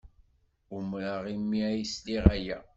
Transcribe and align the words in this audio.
Umreɣ 0.75 1.23
imi 1.35 1.59
ay 1.69 1.81
sliɣ 1.93 2.25
aya. 2.35 2.57